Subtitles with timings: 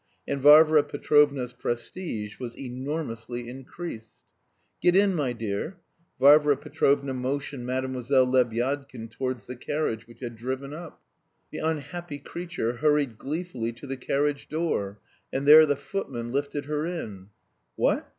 [0.27, 4.23] And Varvara Petrovna's prestige was enormously increased.
[4.81, 5.77] "Get in, my dear."
[6.19, 7.85] Varvara Petrovna motioned Mlle.
[8.25, 11.03] Lebyadkin towards the carriage which had driven up.
[11.51, 14.99] The "unhappy creature" hurried gleefully to the carriage door,
[15.31, 17.29] and there the footman lifted her in.
[17.75, 18.09] "What!